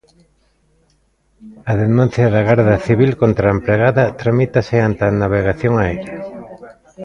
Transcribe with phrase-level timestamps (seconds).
[1.71, 6.19] A denuncia da Garda Civil contra a empregada tramítase ante Navegación Aérea.